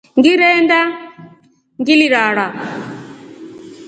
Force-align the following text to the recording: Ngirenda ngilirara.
Ngirenda 0.19 0.79
ngilirara. 1.79 2.47